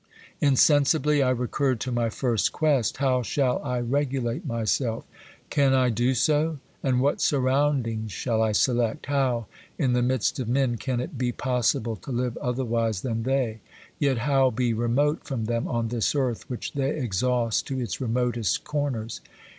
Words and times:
Insensibly 0.39 1.21
I 1.21 1.29
recurred 1.29 1.79
to 1.81 1.91
my 1.91 2.09
first 2.09 2.51
quest. 2.51 2.97
How 2.97 3.21
shall 3.21 3.61
I 3.63 3.79
regulate 3.81 4.47
myself? 4.47 5.05
Can 5.51 5.75
I 5.75 5.91
do 5.91 6.15
so? 6.15 6.57
And 6.81 7.01
what 7.01 7.21
surroundings 7.21 8.11
shall 8.11 8.41
I 8.41 8.51
select? 8.51 9.05
How, 9.05 9.45
in 9.77 9.93
the 9.93 10.01
midst 10.01 10.39
of 10.39 10.49
men, 10.49 10.77
can 10.77 11.01
it 11.01 11.19
be 11.19 11.31
possible 11.31 11.95
to 11.97 12.11
live 12.11 12.35
otherwise 12.37 13.01
than 13.01 13.21
they, 13.21 13.61
yet 13.99 14.17
how 14.17 14.49
be 14.49 14.73
remote 14.73 15.23
from 15.23 15.45
them 15.45 15.67
on 15.67 15.89
this 15.89 16.15
earth 16.15 16.49
which 16.49 16.73
they 16.73 16.97
exhaust 16.97 17.67
to 17.67 17.79
its 17.79 18.01
remotest 18.01 18.63
corners 18.63 19.21